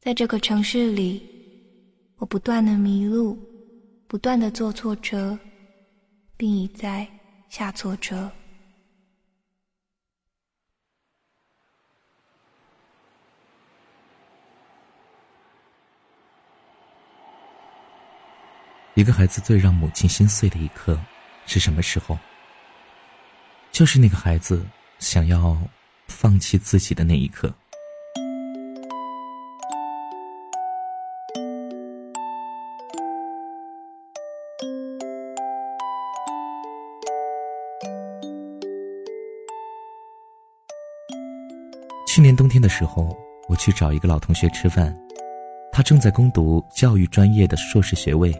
[0.00, 1.22] 在这个城市里，
[2.16, 3.38] 我不断的迷路，
[4.08, 5.38] 不断的坐错车，
[6.38, 7.06] 并一再
[7.50, 8.32] 下错车。
[18.94, 20.98] 一个孩子最让母亲心碎的一刻
[21.44, 22.18] 是什么时候？
[23.70, 24.66] 就是那个孩子
[24.98, 25.58] 想要
[26.06, 27.54] 放弃自己的那一刻。
[42.40, 43.14] 冬天的时候，
[43.50, 44.98] 我去找一个老同学吃饭，
[45.70, 48.34] 他正在攻读教育专业的硕士学位。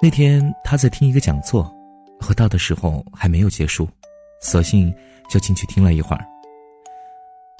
[0.00, 1.68] 那天他在听一个讲座，
[2.28, 3.88] 我到的时候还没有结束，
[4.40, 4.94] 索性
[5.28, 6.24] 就进去听了一会儿。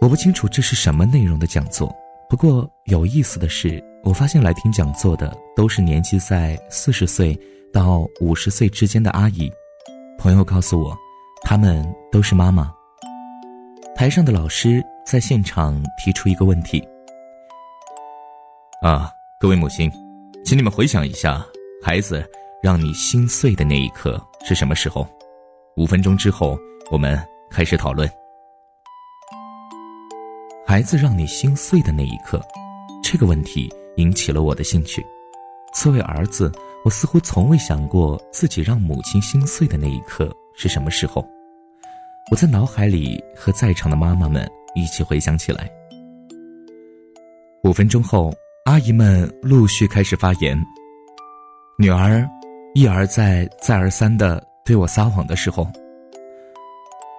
[0.00, 1.92] 我不清楚这是什么内容的讲座，
[2.28, 7.36] 不过有意思的是，我发现来听讲座的都是年纪在四十岁
[7.72, 9.50] 到五十岁之间的阿姨。
[10.16, 10.96] 朋友告诉我，
[11.42, 12.72] 她们都是妈妈。
[13.96, 16.86] 台上的老师在现场提出一个问题：
[18.82, 19.90] 啊，各位母亲，
[20.44, 21.42] 请你们回想一下。
[21.82, 22.22] 孩子
[22.62, 25.08] 让你心碎的那一刻是什么时候？
[25.78, 26.58] 五分钟之后，
[26.90, 27.18] 我们
[27.50, 28.06] 开始讨论。
[30.66, 32.38] 孩子让你心碎的那一刻，
[33.02, 35.02] 这个问题引起了我的兴趣。
[35.72, 36.52] 作为儿子，
[36.84, 41.26] 我似乎从未想过自己让母亲心碎的那一刻是什么时候。
[42.30, 45.70] 我在脑海里和在场的妈妈们一起回想起来。
[47.64, 48.32] 五分钟后，
[48.64, 50.58] 阿姨们陆续开始发言。
[51.78, 52.28] 女儿
[52.74, 55.66] 一而再、再而三的对我撒谎的时候，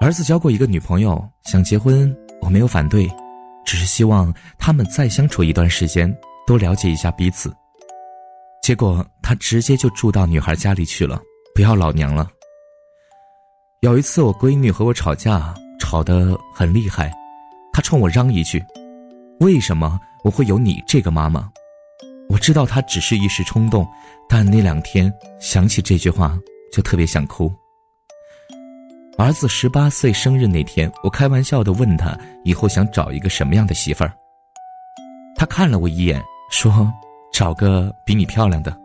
[0.02, 3.09] 儿子交过一个女朋友，想结婚，我没有反对，
[3.66, 6.13] 只是希望他们再相处一段时间，
[6.47, 7.53] 多了解一下彼此。
[8.61, 11.22] 结果他直接就住到女孩家里去了，
[11.53, 12.30] 不要老娘了。
[13.81, 17.12] 有一次我闺女和我吵架，吵得很厉害，
[17.72, 18.63] 她冲我嚷一句
[19.40, 21.50] ：“为什么我会有你这个妈妈？”
[22.30, 23.88] 我知道他只是一时冲动，
[24.28, 26.38] 但那两天想起这句话
[26.72, 27.52] 就特别想哭。
[29.18, 34.13] 儿子十八岁生日那天，我开玩笑的问他以后想找一个什么样的媳妇儿。
[35.35, 36.94] 他看了我一眼，说
[37.34, 38.78] ：“找个比你漂亮的。”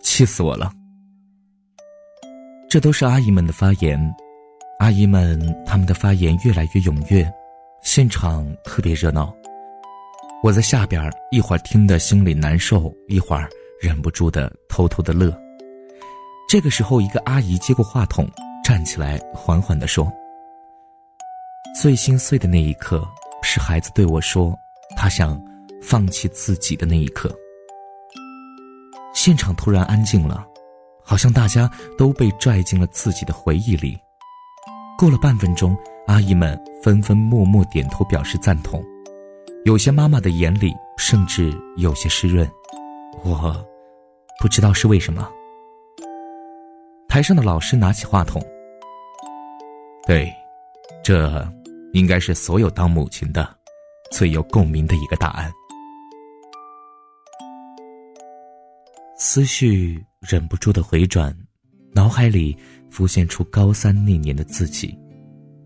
[0.00, 0.72] 气死我了。
[2.70, 4.14] 这都是阿姨们的发言，
[4.78, 7.28] 阿姨们他们的发言越来越踊跃，
[7.82, 9.34] 现场特别热闹。
[10.40, 13.48] 我在下边一会儿听得心里难受，一会儿
[13.80, 15.36] 忍不住的偷偷的乐。
[16.48, 18.28] 这个时候，一个阿姨接过话筒，
[18.64, 20.10] 站起来，缓缓的说
[21.80, 23.06] ：“最心碎的那一刻，
[23.42, 24.56] 是孩子对我说，
[24.96, 25.40] 他想
[25.82, 27.34] 放弃自己的那一刻。”
[29.12, 30.46] 现场突然安静了，
[31.02, 31.68] 好像大家
[31.98, 33.98] 都被拽进了自己的回忆里。
[35.02, 35.76] 过了半分钟，
[36.06, 38.80] 阿姨们纷纷默默点头表示赞同。
[39.64, 42.48] 有些妈妈的眼里甚至有些湿润，
[43.24, 43.52] 我
[44.40, 45.28] 不知道是为什么。
[47.08, 48.40] 台上的老师拿起话筒，
[50.06, 50.32] 对，
[51.02, 51.44] 这
[51.94, 53.52] 应该是所有当母亲的
[54.12, 55.50] 最有共鸣的一个答案。
[59.18, 61.36] 思绪忍不住的回转，
[61.92, 62.56] 脑海里
[62.92, 64.94] 浮现出高三那年的自己，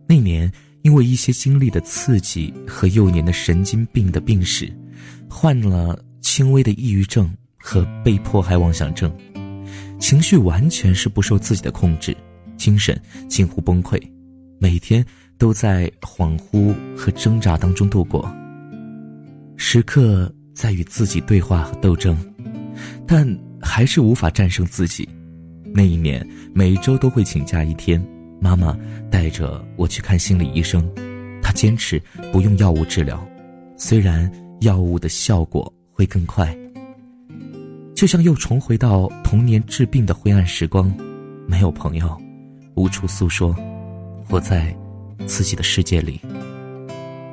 [0.08, 0.50] 那年。
[0.82, 4.72] 因为一些经历的刺激和幼年的神经病的病史，
[5.28, 9.12] 患了轻微的抑郁症和被迫害妄想症，
[9.98, 12.16] 情绪完全是不受自己的控制，
[12.56, 12.96] 精神
[13.28, 14.00] 近乎崩溃，
[14.60, 15.04] 每天
[15.38, 18.32] 都在恍惚和挣扎当中度过，
[19.56, 22.16] 时刻在与自己对话和斗争，
[23.08, 23.26] 但
[23.60, 25.08] 还是无法战胜自己。
[25.74, 28.02] 那一年，每周都会请假一天。
[28.38, 28.76] 妈妈
[29.10, 30.86] 带着我去看心理医生，
[31.42, 32.00] 她坚持
[32.32, 33.26] 不用药物治疗，
[33.76, 36.56] 虽然药物的效果会更快。
[37.94, 40.94] 就像又重回到童年治病的灰暗时光，
[41.46, 42.14] 没有朋友，
[42.74, 43.56] 无处诉说，
[44.28, 44.76] 活在
[45.26, 46.20] 自己的世界里。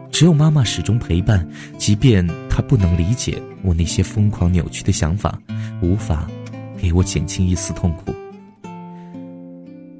[0.09, 1.45] 只有妈妈始终陪伴，
[1.77, 5.37] 即便她不能理解我那些疯狂扭曲的想法，
[5.81, 6.29] 无法
[6.77, 8.13] 给我减轻一丝痛苦。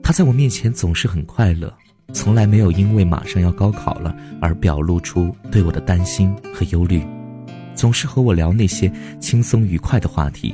[0.04, 1.74] 他在我面前总是很快乐，
[2.12, 7.02] 从来没有因为马上要高考了而表露出对我的担心和忧虑，
[7.74, 8.92] 总是和我聊那些
[9.22, 10.54] 轻松愉快的话题。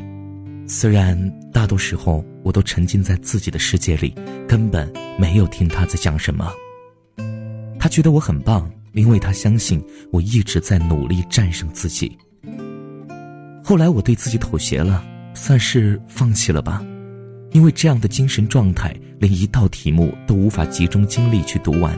[0.67, 1.19] 虽然
[1.51, 4.13] 大多时候我都沉浸在自己的世界里，
[4.47, 4.87] 根本
[5.17, 6.47] 没有听他在讲什么。
[7.79, 12.15] 他觉得我很棒，因为他相信我一直在努力战胜自己。
[13.63, 15.03] 后来我对自己妥协了，
[15.33, 16.85] 算是放弃了吧。
[17.51, 21.97] 因为这样的精神状态，连一道题目都无法集中精力去读完。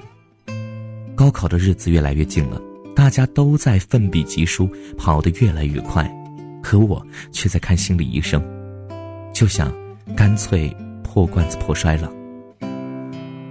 [1.16, 2.60] 高考的日子越来越近了，
[2.96, 6.12] 大家都在奋笔疾书，跑得越来越快，
[6.62, 8.44] 可我却在看心理医生，
[9.32, 9.72] 就想
[10.16, 12.12] 干脆破罐子破摔了。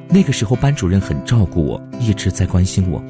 [0.08, 3.00] 那个时候，班主任很照顾我，一直在关心我，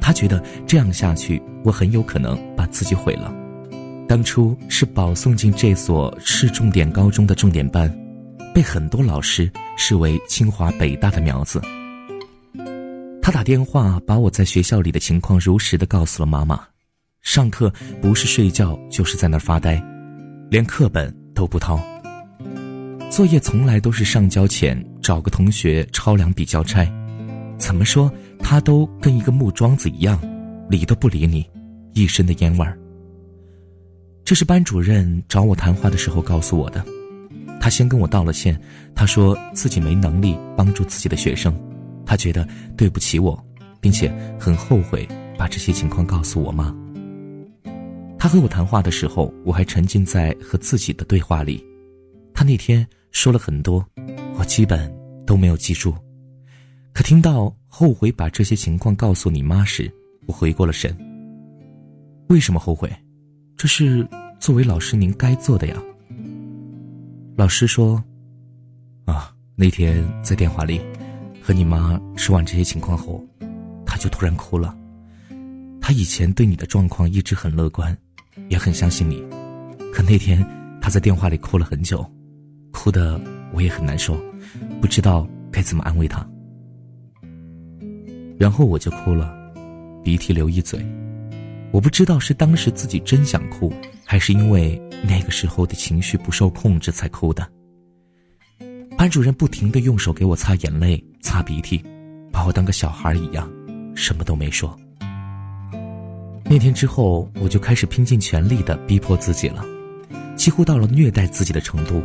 [0.00, 3.34] 他觉得这样下去，我很有可能把自己毁了。
[4.06, 7.92] 当初是保送进这所市重点高中的重点班。
[8.56, 11.60] 被很多老师视为清华北大的苗子。
[13.20, 16.64] 他打电话把我在学校里的情况如实的告诉了妈妈。
[17.20, 17.70] 上课
[18.00, 19.78] 不是睡觉就是在那儿发呆，
[20.48, 21.78] 连课本都不掏。
[23.10, 26.90] 作业从来都是上交前找个同学抄两笔交差。
[27.58, 30.18] 怎么说他都跟一个木桩子一样，
[30.70, 31.44] 理都不理你，
[31.92, 32.78] 一身的烟味儿。
[34.24, 36.82] 这是班主任找我谈话的时候告诉我的。
[37.66, 38.56] 他先跟我道了歉，
[38.94, 41.52] 他说自己没能力帮助自己的学生，
[42.06, 42.46] 他觉得
[42.76, 43.36] 对不起我，
[43.80, 44.08] 并且
[44.38, 45.04] 很后悔
[45.36, 46.72] 把这些情况告诉我妈。
[48.20, 51.60] 他和我谈话的时候，我还沉浸在和自己的对话里。
[52.32, 53.84] 他那天说了很多，
[54.38, 54.88] 我基本
[55.26, 55.92] 都没有记住。
[56.92, 59.92] 可听到后悔把这些情况告诉你妈时，
[60.28, 60.96] 我回过了神。
[62.28, 62.88] 为什么后悔？
[63.56, 64.06] 这是
[64.38, 65.76] 作为老师您该做的呀。
[67.36, 68.02] 老师说
[69.04, 70.80] ：“啊，那天在电话里
[71.42, 73.22] 和你妈说完这些情况后，
[73.84, 74.74] 她就突然哭了。
[75.78, 77.94] 她以前对你的状况一直很乐观，
[78.48, 79.22] 也很相信你。
[79.92, 80.42] 可那天
[80.80, 82.02] 她在电话里哭了很久，
[82.72, 83.20] 哭的
[83.52, 84.18] 我也很难受，
[84.80, 86.26] 不知道该怎么安慰她。
[88.38, 89.36] 然后我就哭了，
[90.02, 90.80] 鼻涕流一嘴。
[91.70, 93.70] 我不知道是当时自己真想哭。”
[94.08, 97.46] 还是因为那个时候的情绪不受控制才哭的。
[98.96, 101.84] 班主任不停的用手给我擦眼泪、擦鼻涕，
[102.32, 103.50] 把我当个小孩一样，
[103.96, 104.74] 什么都没说。
[106.44, 109.64] 那天之后，我就开始拼尽全力的逼迫自己了，
[110.36, 112.00] 几乎到了虐待自己的程度。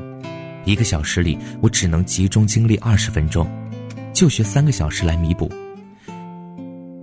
[0.65, 3.47] 一个小时里，我只能集中精力二十分钟，
[4.11, 5.49] 就学三个小时来弥补。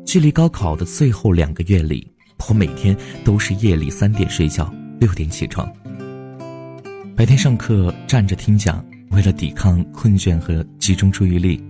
[0.04, 2.10] 距离高考的最后两个月里，
[2.48, 4.72] 我每天都是夜里三点睡觉。
[5.00, 5.72] 六点起床，
[7.16, 11.62] 白天上课站着听讲，为了抵抗困倦和集中注意力，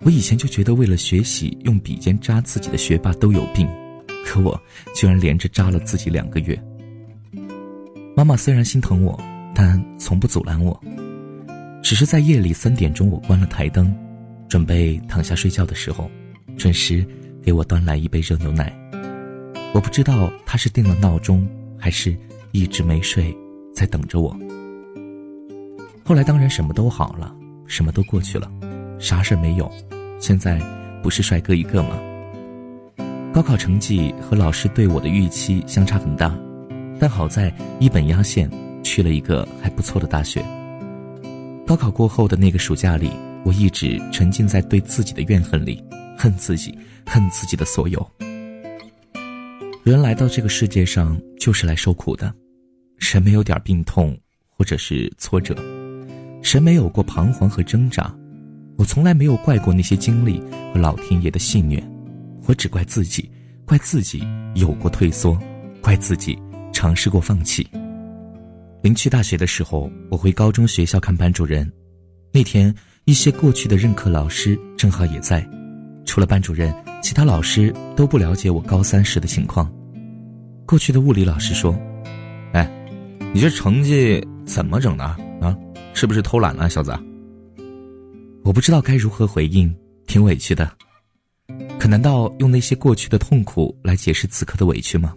[0.00, 3.68] 我以前就觉得为了学习用笔尖扎自己的学霸都有病，
[4.26, 4.60] 可我
[4.92, 6.60] 居然连着扎了自己两个月。
[8.16, 9.16] 妈妈虽然心疼我，
[9.54, 10.78] 但从不阻拦我，
[11.80, 13.94] 只是在夜里三点钟我关了台灯，
[14.48, 16.10] 准备躺下睡觉的时候，
[16.58, 17.06] 准时
[17.40, 18.76] 给我端来一杯热牛奶。
[19.72, 21.48] 我不知道他是定了闹钟，
[21.78, 22.16] 还是。
[22.52, 23.34] 一直没睡，
[23.74, 24.36] 在等着我。
[26.04, 27.34] 后来当然什么都好了，
[27.66, 28.50] 什么都过去了，
[28.98, 29.70] 啥事没有。
[30.20, 30.60] 现在
[31.02, 31.98] 不是帅哥一个吗？
[33.32, 36.38] 高考成绩和老师对我的预期相差很大，
[37.00, 37.50] 但好在
[37.80, 38.50] 一本压线，
[38.82, 40.44] 去了一个还不错的大学。
[41.66, 43.10] 高考过后的那个暑假里，
[43.46, 45.82] 我一直沉浸在对自己的怨恨里，
[46.18, 46.76] 恨自己，
[47.06, 48.06] 恨自己的所有。
[49.82, 52.32] 人来到这个世界上就是来受苦的。
[53.02, 54.16] 谁没有点病痛，
[54.48, 55.56] 或者是挫折？
[56.40, 58.14] 谁没有过彷徨和挣扎？
[58.78, 60.40] 我从来没有怪过那些经历
[60.72, 61.82] 和老天爷的戏虐，
[62.46, 63.28] 我只怪自己，
[63.66, 64.22] 怪自己
[64.54, 65.36] 有过退缩，
[65.80, 66.38] 怪自己
[66.72, 67.68] 尝试过放弃。
[68.82, 71.70] 临去大学的时候，我回高中学校看班主任，
[72.32, 72.72] 那天
[73.04, 75.44] 一些过去的任课老师正好也在，
[76.06, 76.72] 除了班主任，
[77.02, 79.70] 其他老师都不了解我高三时的情况。
[80.64, 81.76] 过去的物理老师说。
[83.34, 85.04] 你这成绩怎么整的
[85.40, 85.56] 啊？
[85.94, 86.92] 是不是偷懒了，小子？
[88.44, 89.74] 我不知道该如何回应，
[90.06, 90.70] 挺委屈的。
[91.78, 95.14] 可难道用那些过去的痛苦来解释此刻的委屈吗？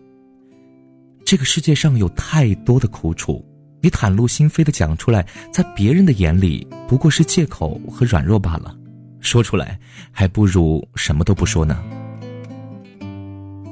[1.26, 3.44] 这个世界上有太多的苦楚，
[3.82, 8.74] 你袒露心扉的讲出来，在别人的眼里不过是借口和软弱罢了。
[9.20, 9.78] 说出来，
[10.12, 11.84] 还不如什么都不说呢。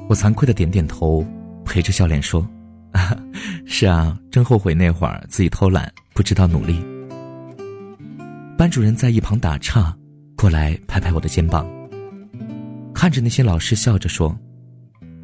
[0.06, 1.24] 我惭愧的点点头，
[1.64, 2.46] 陪着笑脸说。
[3.76, 6.80] 是啊，真后悔那会儿自己偷懒，不知道努力。
[8.56, 9.92] 班主任在一旁打岔，
[10.36, 11.66] 过来拍拍我的肩膀，
[12.94, 14.32] 看着那些老师笑着说：“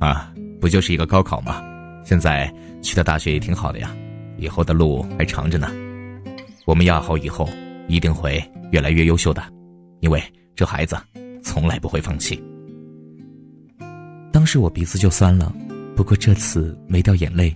[0.01, 1.63] 啊，不就是一个高考吗？
[2.05, 2.53] 现在
[2.83, 3.95] 去的大学也挺好的呀，
[4.37, 5.71] 以后的路还长着呢。
[6.65, 7.49] 我们要好以后
[7.87, 8.43] 一定会
[8.73, 9.41] 越来越优秀的，
[10.01, 10.21] 因为
[10.57, 10.97] 这孩子
[11.41, 12.43] 从来不会放弃。”
[14.33, 15.55] 当时我鼻子就酸了，
[15.95, 17.55] 不过这次没掉眼泪。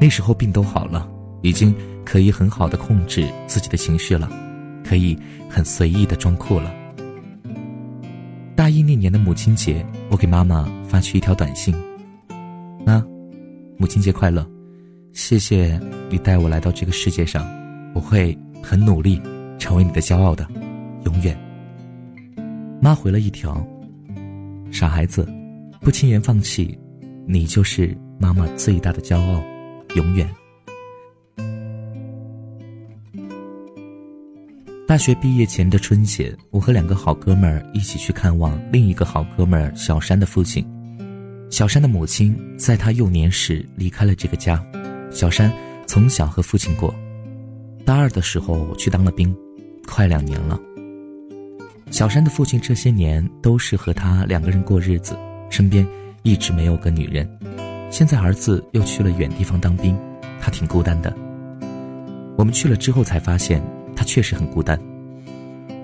[0.00, 1.08] 那时候病都好了，
[1.42, 1.74] 已经
[2.04, 4.30] 可以很好的控制自己的情绪了，
[4.84, 5.16] 可以
[5.48, 6.72] 很随意的装酷了。
[8.54, 11.74] 大一那年的母亲节，我给妈妈发去一条短信
[12.86, 13.04] ：“妈，
[13.78, 14.46] 母亲节快乐，
[15.12, 17.44] 谢谢你带我来到这个世界上，
[17.94, 19.20] 我会很努力，
[19.58, 20.46] 成为你的骄傲的，
[21.06, 21.36] 永远。”
[22.80, 23.64] 妈回了一条
[24.70, 25.26] ：“傻孩子，
[25.80, 26.78] 不轻言放弃，
[27.26, 29.42] 你就是妈妈最大的骄傲，
[29.96, 30.28] 永远。”
[34.86, 40.62] 大学毕业前的春节，我和两个好哥们儿一起去看望另一个好哥们儿小山的父亲。
[41.50, 44.62] 小山的母亲在他幼年时离开了这个家，
[45.10, 45.50] 小山
[45.86, 46.94] 从小和父亲过。
[47.86, 49.34] 大二的时候去当了兵，
[49.86, 50.60] 快两年了。
[51.90, 55.16] 小山的父亲这些年都是和他两个人过日子，
[55.48, 55.86] 身边
[56.22, 57.26] 一直没有个女人。
[57.92, 59.94] 现在儿子又去了远地方当兵，
[60.40, 61.14] 他挺孤单的。
[62.38, 63.62] 我们去了之后才发现，
[63.94, 64.80] 他确实很孤单。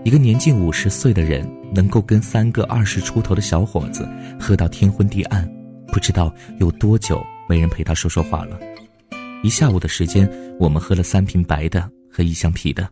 [0.05, 4.09] 一个年近五十岁的人能够跟三个二十出头的小伙子
[4.41, 5.47] 喝到天昏地暗，
[5.89, 8.59] 不知道有多久没人陪他说说话了。
[9.43, 10.27] 一下午的时间，
[10.59, 12.89] 我们喝了三瓶白的和一箱啤的。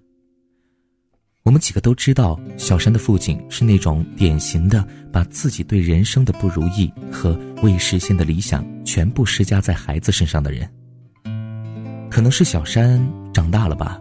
[1.47, 10.69] 我们几个都知道，小山的父亲是那种典型的把自己对人生的不如意和未实现的理想全部施加在孩子身上的人。
[12.11, 13.01] 可能是小山
[13.33, 13.97] 长大了吧，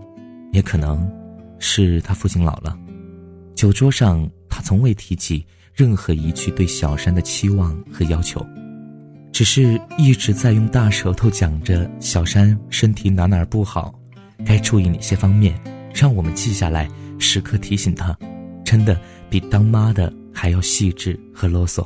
[0.53, 1.07] 也可能
[1.59, 2.75] 是他父亲老了。
[3.53, 8.43] 酒桌上，他从未提起任何一句对小山的期望和要求，
[9.31, 13.93] 只是一直在用大舌头讲着小山身体哪哪不好，
[14.43, 15.55] 该注意哪些方面，
[15.93, 16.89] 让我们记下来。
[17.17, 18.17] 时刻提醒他，
[18.63, 21.85] 真的比当妈的还要细致和啰嗦。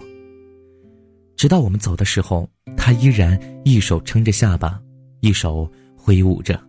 [1.35, 4.79] 直到我们走的时候，他依然一手撑着下巴，
[5.21, 6.59] 一手挥舞着，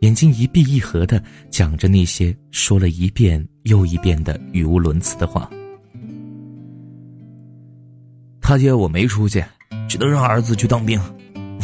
[0.00, 5.50] 眼睛一闭一合的讲着那些说了一遍又一遍的语无伦次的话。
[8.40, 9.44] 他爹我没出息，
[9.86, 10.98] 只能让儿子去当兵，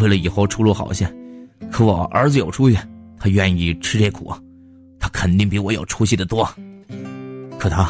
[0.02, 1.10] 为了以后出路好些。
[1.72, 2.76] 可我儿子有出息，
[3.18, 4.30] 他愿意吃这苦。
[4.30, 4.43] 他
[5.14, 6.44] 肯定比我有出息的多，
[7.56, 7.88] 可他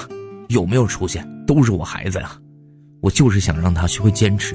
[0.51, 2.39] 有没有出息都是我孩子呀，
[3.01, 4.55] 我就是想让他学会坚持，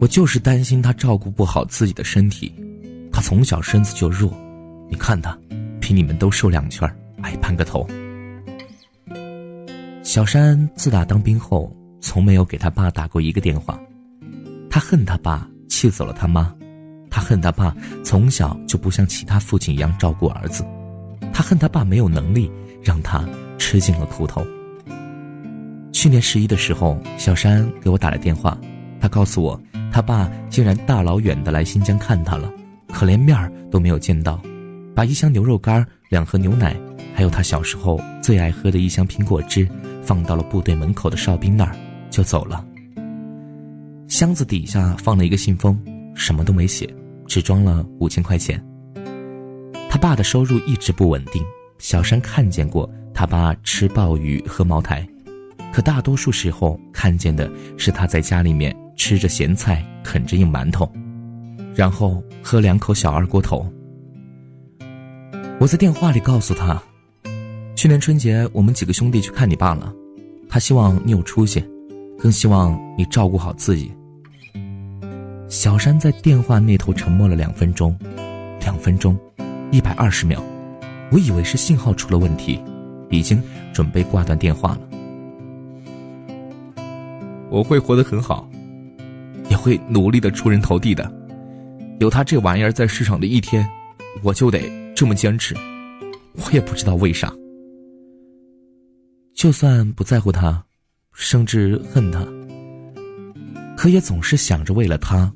[0.00, 2.52] 我就是担心他照顾不好自己的身体，
[3.12, 4.36] 他从小身子就弱，
[4.90, 5.38] 你看他
[5.80, 7.86] 比你们都瘦两圈，矮半个头。
[10.02, 13.80] 小山自打当兵后，从没有给他爸打过一个电话，
[14.68, 16.52] 他恨他爸气走了他妈，
[17.08, 17.74] 他恨他爸
[18.04, 20.64] 从小就不像其他父亲一样照顾儿子。
[21.40, 24.46] 他恨他爸没有能力让他吃尽了苦头。
[25.90, 28.60] 去年十一的时候，小山给我打来电话，
[29.00, 29.58] 他告诉我，
[29.90, 32.52] 他爸竟然大老远的来新疆看他了，
[32.92, 34.38] 可连面儿都没有见到，
[34.94, 36.78] 把一箱牛肉干、两盒牛奶，
[37.14, 39.66] 还有他小时候最爱喝的一箱苹果汁，
[40.02, 41.74] 放到了部队门口的哨兵那儿，
[42.10, 42.62] 就走了。
[44.08, 45.82] 箱子底下放了一个信封，
[46.14, 46.86] 什么都没写，
[47.26, 48.62] 只装了五千块钱。
[50.00, 51.44] 爸的收入一直不稳定，
[51.78, 55.06] 小山看见过他爸吃鲍鱼喝茅台，
[55.70, 60.90] 可大多数时候看见的是他在家里面吃着咸菜，啃着硬馒头，
[61.74, 63.70] 然后喝两口小二锅头。
[65.58, 66.82] 我在电话里告诉他，
[67.76, 69.92] 去年春节我们几个兄弟去看你爸了，
[70.48, 71.62] 他希望你有出息，
[72.18, 73.92] 更希望你照顾好自己。
[75.46, 77.94] 小山在电话那头沉默了两分钟，
[78.62, 79.18] 两分钟。
[79.70, 80.42] 一百二十秒，
[81.12, 82.60] 我以为是信号出了问题，
[83.08, 83.40] 已经
[83.72, 84.80] 准备挂断电话了。
[87.50, 88.48] 我会活得很好，
[89.48, 91.12] 也会努力的出人头地的。
[92.00, 93.64] 有他这玩意儿在市场的一天，
[94.22, 94.60] 我就得
[94.94, 95.54] 这么坚持。
[96.34, 97.32] 我也不知道为啥。
[99.34, 100.64] 就算不在乎他，
[101.12, 102.26] 甚至恨他，
[103.76, 105.32] 可也总是想着为了他，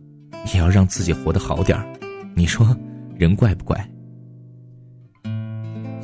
[0.53, 1.87] 也要让自己活得好点儿。
[2.35, 2.76] 你说，
[3.17, 3.88] 人怪不怪？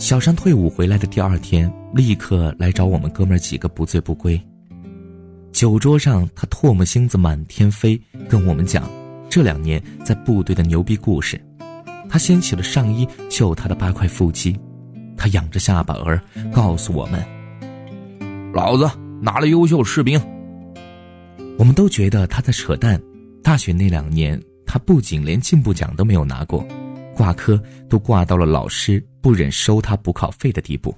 [0.01, 4.41] 小山退伍回来的第二天，立刻来找我们哥们儿几个不醉不归。
[5.53, 8.91] 酒桌上，他唾沫星子满天飞，跟我们讲
[9.29, 11.39] 这两年在部队的牛逼故事。
[12.09, 14.59] 他掀起了上衣，秀他的八块腹肌。
[15.19, 16.19] 他仰着下巴儿
[16.51, 17.23] 告诉我们
[18.55, 18.91] ：“老子
[19.21, 20.19] 拿了优秀士兵。”
[21.59, 22.99] 我们都觉得他在扯淡。
[23.43, 26.67] 大学那两年，他不仅连进步奖都没有拿过。
[27.21, 30.95] 挂科都挂到了老师不忍收他补考费的地步。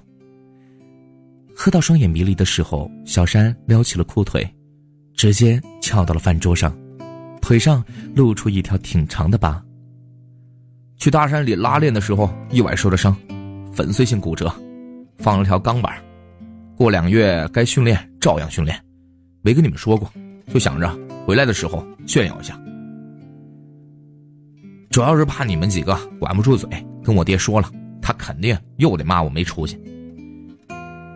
[1.53, 4.49] 喝到双眼迷离的时候，小山撩起了裤腿，
[5.17, 6.73] 直接翘到了饭桌上，
[7.41, 7.83] 腿上
[8.15, 9.61] 露出一条挺长的疤。
[10.95, 13.13] 去大山里拉练的时候意外受了伤，
[13.73, 14.49] 粉碎性骨折，
[15.17, 15.93] 放了条钢板。
[16.77, 18.81] 过两月该训练照样训练，
[19.41, 20.09] 没跟你们说过，
[20.53, 20.89] 就想着
[21.27, 22.57] 回来的时候炫耀一下。
[24.93, 26.69] 主要是怕你们几个管不住嘴，
[27.03, 27.67] 跟我爹说了，
[27.99, 29.75] 他肯定又得骂我没出息。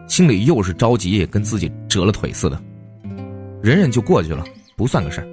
[0.07, 2.60] 心里又是着急，跟自己折了腿似的，
[3.62, 4.43] 忍忍就过去了，
[4.75, 5.27] 不算个事儿。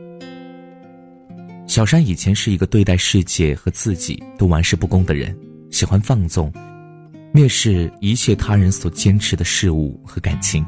[1.66, 5.34] 小山以前是一个对待世界和自己都玩世不恭的人，
[5.70, 6.52] 喜欢放纵，
[7.32, 10.62] 蔑视一切他人所坚持的事物和感情。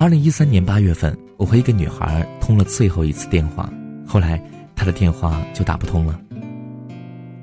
[0.00, 3.72] 二零一三年八月份，我和一个女孩通了最后一次电话，
[4.04, 4.42] 后来
[4.78, 6.18] 他的电话就打不通了。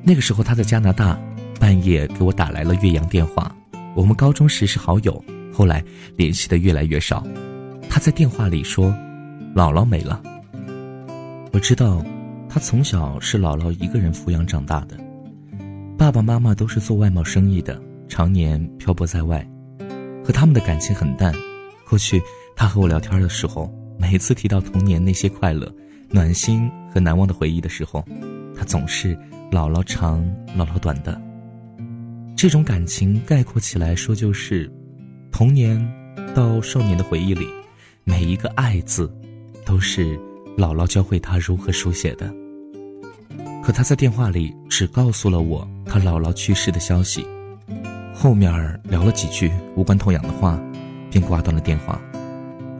[0.01, 1.20] 那个时候他在加拿大，
[1.60, 3.54] 半夜给我打来了岳阳电话。
[3.94, 5.22] 我们高中时是好友，
[5.54, 5.84] 后来
[6.15, 7.25] 联系的越来越少。
[7.89, 8.89] 他在电话里说
[9.54, 10.22] ：“姥姥没了。”
[11.51, 12.04] 我知道，
[12.48, 14.98] 他从小是姥姥一个人抚养长大的，
[15.98, 19.46] 爸爸妈妈都是做外贸生意的，常年漂泊在外，
[20.24, 21.34] 和他们的感情很淡。
[21.89, 22.22] 过去
[22.56, 25.74] 他和我聊天的时候，每次提到童年那些快乐、
[26.10, 28.01] 暖心和难忘的回忆的时候，
[28.57, 29.13] 他总是
[29.51, 30.25] 姥姥长
[30.57, 31.21] 姥姥短的。
[32.37, 34.71] 这种感情概括起来说，就是
[35.29, 35.77] 童年
[36.33, 37.45] 到少年的回忆里，
[38.05, 39.13] 每一个爱字，
[39.65, 40.17] 都是。
[40.55, 42.33] 姥姥教会他如何书写的，
[43.61, 47.27] 可他在电话里只告诉了我他姥姥去世的消息，
[48.13, 48.49] 后面
[48.85, 50.57] 聊了几句无关痛痒的话，
[51.11, 52.01] 便挂断了电话。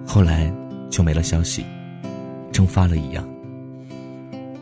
[0.08, 0.50] 后来
[0.90, 1.66] 就没了消息，
[2.50, 3.28] 蒸发了一样。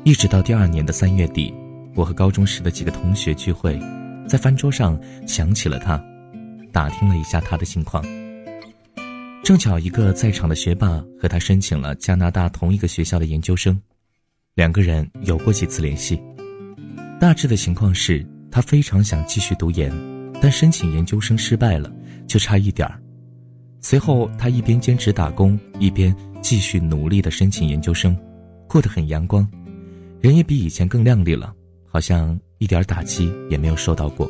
[0.06, 1.54] 一直到第二年的三月底，
[1.96, 3.80] 我和高中时的几个同学聚会，
[4.28, 6.04] 在饭桌上想起了他，
[6.74, 8.04] 打听了一下他的情况。
[9.46, 13.80] 正巧一个在场的学霸和他申请了加拿大同一个学校的研究生，
[14.56, 16.22] 两个人有过几次联系。
[17.18, 19.90] 大致的情况是他非常想继续读研，
[20.42, 21.90] 但申请研究生失败了，
[22.28, 23.02] 就差一点儿。
[23.80, 28.18] 随后他一边兼职打工，一边继续努力的申请研究生，
[28.68, 29.50] 过得很阳光，
[30.24, 31.54] 人也比以前更靓丽了，
[31.86, 34.26] 好像一点打击也没有受到过。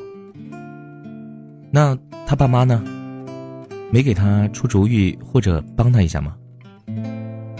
[1.69, 2.83] 那他爸妈呢？
[3.91, 6.35] 没给他出主意或者帮他一下吗？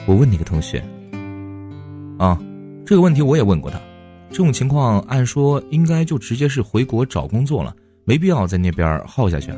[0.07, 0.83] 我问那个同学。
[2.17, 2.41] 啊，
[2.83, 3.79] 这个问题我也问过他。
[4.31, 9.53] 这种情况按说应该就直接是回国找工作了，没必要在那边耗下去。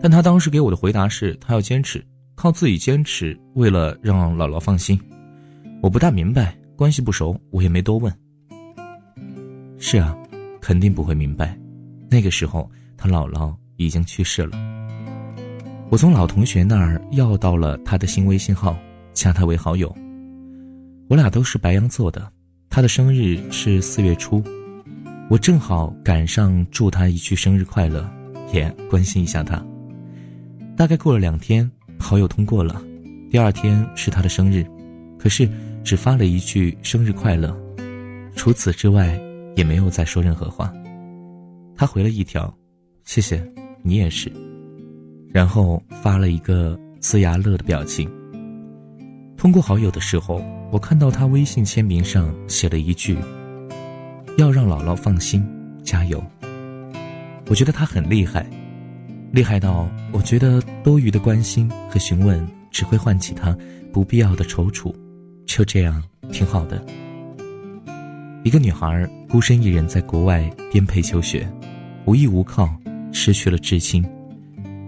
[0.00, 2.02] 但他当时给我的回答是他要坚持，
[2.34, 4.98] 靠自己坚持，为了让姥姥放心。
[5.82, 8.12] 我不大明白，关系不熟，我也没多问。
[9.78, 10.16] 是啊，
[10.60, 11.58] 肯定不会明白。
[12.10, 14.58] 那个时候他姥姥已经去世了。
[15.90, 18.76] 我从老同学那儿要到了他的新微信号，
[19.12, 19.94] 加他为好友。
[21.08, 22.30] 我俩都是白羊座的，
[22.68, 24.42] 他的生日是四月初，
[25.30, 28.06] 我正好赶上祝他一句生日快乐，
[28.52, 29.64] 也关心一下他。
[30.76, 32.82] 大概过了两天，好友通过了，
[33.30, 34.66] 第二天是他的生日，
[35.18, 35.48] 可是
[35.86, 37.56] 只发了一句生日快乐，
[38.34, 39.16] 除此之外
[39.54, 40.72] 也没有再说任何话。
[41.76, 42.52] 他回了一条
[43.06, 43.40] ：“谢谢，
[43.82, 44.28] 你也是。”
[45.32, 48.10] 然后发了一个呲牙乐的表情。
[49.36, 53.16] 通过好友的时候，我看到他微信签名上写了一句
[54.38, 55.46] ：“要让姥姥放心，
[55.84, 56.20] 加油。”
[57.48, 58.44] 我觉得他很厉害，
[59.30, 63.56] 厉害到我觉得多余的关心和询问只会唤起他
[63.92, 64.92] 不必要的踌躇，
[65.56, 66.84] 就这样挺好的。
[68.44, 71.50] 一个女孩孤身一人在国外颠沛求学，
[72.04, 72.68] 无依无靠，
[73.10, 74.04] 失去了至亲。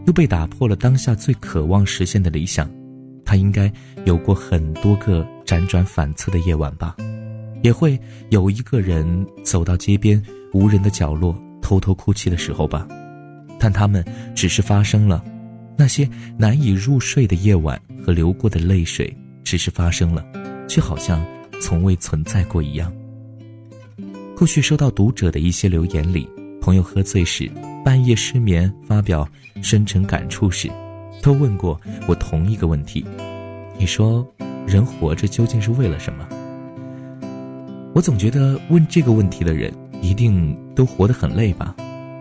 [0.06, 2.70] 又被打破了当下最渴望实现的理想，
[3.24, 3.72] 他应该
[4.04, 6.94] 有过很多个辗转反侧的夜晚吧，
[7.62, 12.86] 也会有一个人走到街边无人的角落偷偷哭泣的时候吧，
[13.58, 14.04] 但他们
[14.34, 15.24] 只是发生了，
[15.78, 20.22] 那些难以入睡的夜晚和流过的泪水只是发生了，
[20.68, 21.24] 却好像
[21.60, 22.92] 从未存在过一样。
[24.36, 26.28] 过去收到读者的一些留言里，
[26.60, 27.50] 朋友喝醉时。
[27.84, 29.26] 半夜失眠发表
[29.62, 30.68] 深沉感触时，
[31.22, 33.02] 都问过我同一个问题：
[33.78, 34.26] 你说
[34.66, 36.28] 人活着究竟是为了什么？
[37.94, 41.74] 我总觉得问这个问题的人一定都活得很累吧？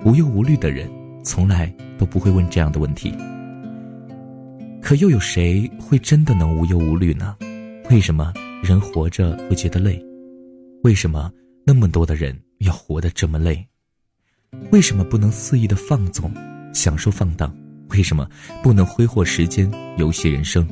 [0.06, 0.90] 无忧无虑的人
[1.22, 3.14] 从来都不会问这样的问题。
[4.82, 7.36] 可又有谁会真的能无忧无虑呢？
[7.90, 10.04] 为什么人活着会觉得累？
[10.84, 11.32] 为什么
[11.66, 13.66] 那么多的人要活得这么累？
[14.74, 16.30] 为什么不能肆意的放纵，
[16.74, 17.56] 享受放荡？
[17.92, 18.30] 为什么
[18.62, 20.68] 不能挥霍时间，游戏人生？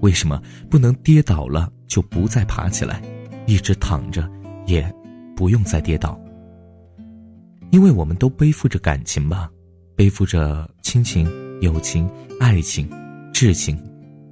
[0.00, 3.00] 为什么不能跌倒了就不再爬起来，
[3.46, 4.28] 一直躺着，
[4.66, 4.92] 也
[5.36, 6.20] 不用再跌倒？
[7.70, 9.48] 因为我们都背负着感情吧，
[9.94, 12.90] 背负着亲情、友情、爱情、
[13.32, 13.80] 挚情，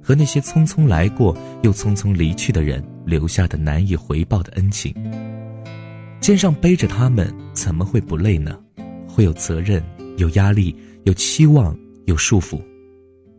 [0.07, 4.95] 和那些匆匆来过又匆匆离去的人留下的难以回报的恩情。
[6.21, 8.57] 肩上背着他们，怎么会不累呢？
[9.05, 9.83] 会有责任，
[10.15, 12.57] 有压力，有期望，有束缚。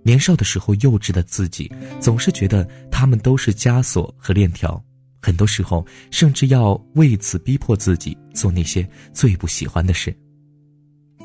[0.03, 4.79] 年少的时候，幼稚的自己总是觉得他们都是枷锁和链条，
[5.23, 10.15] 很多时候甚至要为此逼迫自己做那些最不喜欢的事。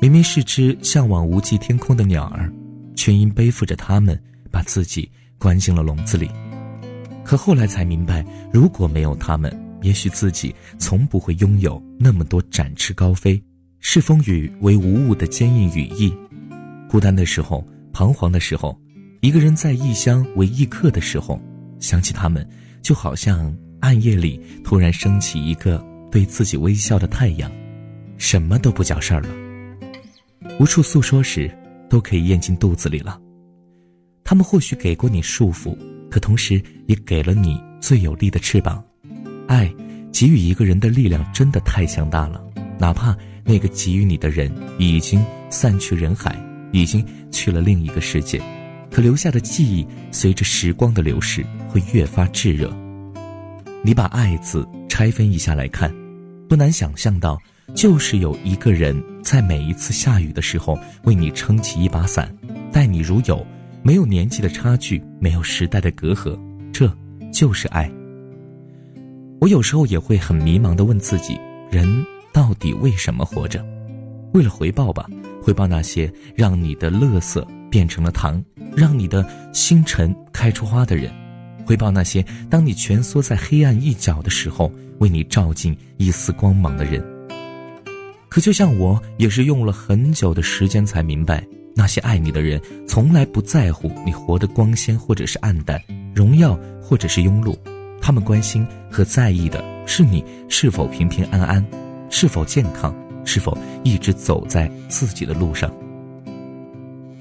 [0.00, 2.50] 明明是只向往无际天空的鸟儿，
[2.96, 4.18] 却因背负着他们，
[4.50, 5.10] 把自己
[5.44, 6.30] 关进了笼子里。
[7.22, 9.52] 可后来才明白，如果没有他们，
[9.82, 13.40] 也许自己从不会拥有那么多展翅高飞、
[13.80, 16.10] 视风雨为无物的坚硬羽翼。
[16.88, 17.62] 孤单的时候。
[17.96, 18.76] 彷徨的时候，
[19.20, 21.40] 一个人在异乡为异客的时候，
[21.78, 22.44] 想起他们，
[22.82, 25.80] 就好像暗夜里突然升起一个
[26.10, 27.48] 对自己微笑的太阳，
[28.18, 29.28] 什么都不叫事儿了。
[30.58, 31.48] 无处诉说时，
[31.88, 33.16] 都可以咽进肚子里了。
[34.24, 35.76] 他们或许给过你束缚，
[36.10, 38.82] 可同时也给了你最有力的翅膀。
[39.46, 39.72] 爱
[40.12, 42.42] 给予一个人的力量真的太强大了，
[42.78, 46.34] 哪怕那个给予你的人已经散去人海。
[46.72, 48.42] 已经去了另一个世界，
[48.90, 52.68] 可留下的记忆随着时光的流逝会越发炙热。
[53.80, 55.94] 你把“爱”字拆分一下来看，
[56.48, 57.40] 不难想象到，
[57.76, 62.36] 就是有一个人在每一次下雨的时候为你撑起一把伞，
[62.72, 63.46] 待你如友，
[63.86, 66.38] 没有年纪的差距，没有时代的隔阂，
[66.72, 66.90] 这
[67.30, 67.92] 就是爱。
[69.42, 71.38] 我有时候也会很迷茫地问自己：
[71.70, 71.86] 人
[72.32, 73.62] 到底为什么活着？
[74.32, 75.06] 为了回报吧。
[75.42, 78.42] 回报那些让你的乐色变成了糖，
[78.74, 81.12] 让你的星辰开出花的人；
[81.66, 87.04] 回报那些当你蜷缩在黑暗一角的时候为你照进一丝光芒的人。
[88.30, 95.80] 可就像我，也是用了很久的时间才明白，那些爱你的人从来不在乎你活得光鲜或者是暗淡，
[96.14, 97.56] 荣耀或者是庸碌，
[98.00, 101.64] 他们关心和在意的是你是否平平安安，
[102.10, 102.94] 是否健康。
[103.26, 105.72] 是否一直走在自己的路上？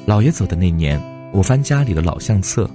[0.05, 2.69] 姥爷走的那年，我翻家里的老相册，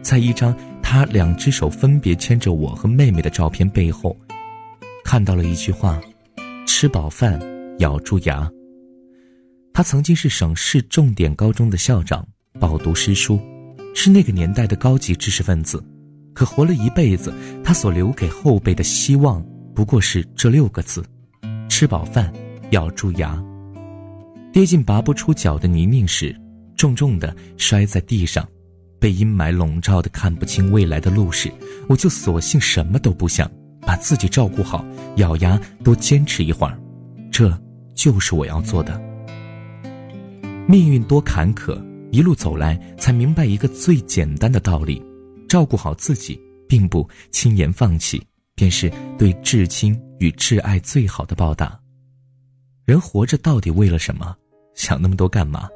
[0.00, 4.16] 在一张他两只手分别牵着我和妹妹的照片背后，
[5.04, 6.00] 看到了一句话
[6.66, 7.38] ：“吃饱饭，
[7.80, 8.50] 咬住牙。”
[9.74, 12.26] 他曾经是省市重点高中的校长，
[12.60, 13.40] 饱读诗书，
[13.94, 15.82] 是那个年代的高级知识分子。
[16.34, 17.32] 可活了一辈子，
[17.62, 21.04] 他所留给后辈的希望，不过是这六个字：
[21.68, 22.32] 吃饱饭。
[22.70, 23.38] 咬住牙，
[24.50, 26.34] 跌进拔不出脚的泥泞时，
[26.74, 28.48] 重重的摔在地上，
[28.98, 31.52] 被阴霾笼罩的看不清未来的路时，
[31.86, 33.50] 我就索性什么都不想，
[33.82, 34.82] 把自己照顾好，
[35.16, 36.80] 咬牙多坚持一会儿，
[37.30, 37.54] 这
[37.94, 38.98] 就是我要做的。
[40.68, 41.78] 命运多坎坷，
[42.12, 45.04] 一路走来才明白一个最简单的道理：
[45.48, 48.22] 照顾好自己，并不轻言放弃，
[48.54, 51.78] 便是对至亲与挚爱最好的报答。
[52.84, 54.34] 人活着到底为了什么？
[54.74, 55.68] 想那么多干嘛？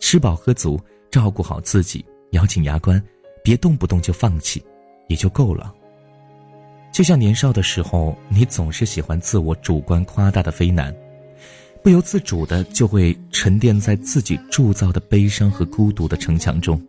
[0.00, 0.78] 吃饱喝足，
[1.10, 3.02] 照顾好自己，咬紧牙关，
[3.44, 4.62] 别动不动就放弃，
[5.08, 5.72] 也就够了。
[6.92, 10.94] 就像年少的时候，你总是喜欢自我主观夸大的非难，
[11.82, 16.80] 不由自主的就会沉淀在自己铸造的悲伤和孤独的城墙中。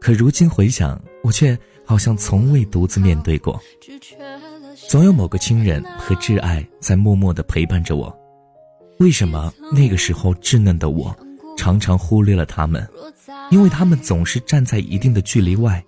[0.00, 3.60] 可如今回想，我却好像从未独自面对过，
[4.88, 8.14] 总有某个亲人和挚爱在默默的陪伴着我。
[8.98, 11.16] 为什么那个时候稚嫩的我，
[11.56, 12.86] 常常忽略了他们？
[13.50, 15.82] 因为他们总是站在一定的距离外。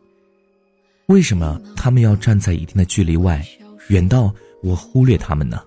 [1.06, 3.44] 为什么他们要站在一定的距离外，
[3.88, 5.60] 远到我忽略他们呢？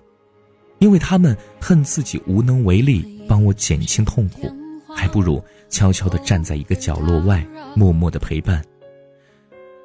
[0.80, 4.50] 因为他们恨自己无能为力帮我减轻痛苦，
[4.94, 8.64] 还不如悄悄地站在一个角落外，默默的陪伴。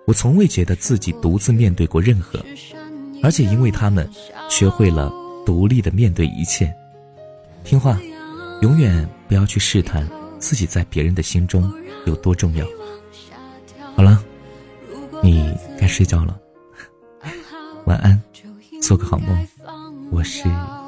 [0.08, 2.44] 我从未觉得自己独自面对过任何，
[3.22, 4.10] 而且因为他们，
[4.50, 5.12] 学会了
[5.46, 6.74] 独立的面对一切。
[7.66, 8.00] 听话，
[8.62, 10.08] 永远不要去试探
[10.40, 11.70] 自己在别人的心中
[12.06, 12.66] 有多重要。
[13.96, 14.24] 好了，
[15.22, 16.40] 你该睡觉了，
[17.86, 18.22] 晚安，
[18.82, 19.48] 做个好梦。
[20.12, 20.44] 我是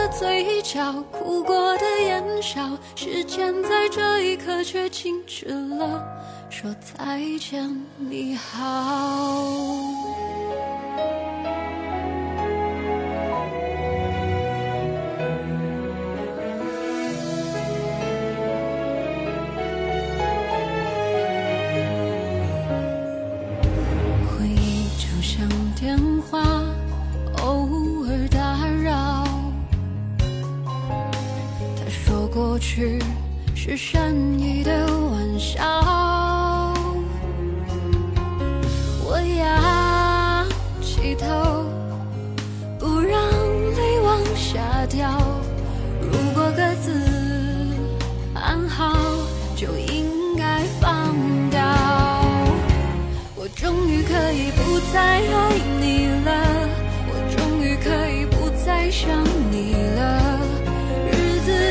[0.00, 0.92] 的嘴角。
[1.12, 1.42] 哭。
[1.42, 6.02] 过的眼笑，时间在这一刻却静止了，
[6.48, 9.49] 说再见你好。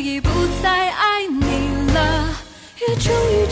[0.00, 0.30] 已不
[0.62, 2.34] 再爱你了
[2.80, 3.46] 也终于